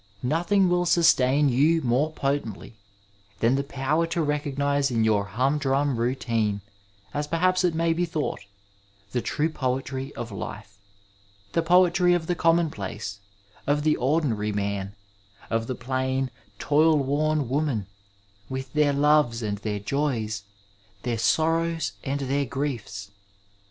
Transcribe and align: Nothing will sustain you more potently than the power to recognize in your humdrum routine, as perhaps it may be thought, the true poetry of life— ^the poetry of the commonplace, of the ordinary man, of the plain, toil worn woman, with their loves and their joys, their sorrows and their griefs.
Nothing 0.23 0.67
will 0.67 0.87
sustain 0.87 1.47
you 1.49 1.83
more 1.83 2.11
potently 2.11 2.73
than 3.39 3.53
the 3.53 3.61
power 3.63 4.07
to 4.07 4.23
recognize 4.23 4.89
in 4.89 5.03
your 5.03 5.25
humdrum 5.25 5.95
routine, 5.95 6.61
as 7.13 7.27
perhaps 7.27 7.63
it 7.63 7.75
may 7.75 7.93
be 7.93 8.05
thought, 8.05 8.39
the 9.11 9.21
true 9.21 9.51
poetry 9.51 10.11
of 10.15 10.31
life— 10.31 10.79
^the 11.53 11.63
poetry 11.63 12.15
of 12.15 12.25
the 12.25 12.33
commonplace, 12.33 13.19
of 13.67 13.83
the 13.83 13.95
ordinary 13.95 14.51
man, 14.51 14.95
of 15.51 15.67
the 15.67 15.75
plain, 15.75 16.31
toil 16.57 16.97
worn 16.97 17.47
woman, 17.47 17.85
with 18.49 18.73
their 18.73 18.93
loves 18.93 19.43
and 19.43 19.59
their 19.59 19.77
joys, 19.79 20.41
their 21.03 21.19
sorrows 21.19 21.91
and 22.03 22.21
their 22.21 22.45
griefs. 22.47 23.11